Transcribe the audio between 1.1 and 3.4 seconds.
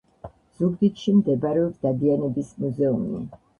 მდებარეობს დადიანების მუზეუმი